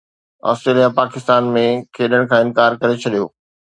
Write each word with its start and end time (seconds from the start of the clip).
Australia 0.51 0.87
Pakistan 0.99 1.51
۾ 1.57 1.65
کيڏڻ 1.95 2.21
کان 2.31 2.41
انڪار 2.47 2.71
ڪري 2.83 2.95
ڇڏيو 3.03 3.25